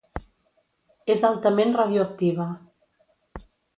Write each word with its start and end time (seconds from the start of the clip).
És 1.15 1.25
altament 1.29 1.75
radioactiva. 1.81 2.49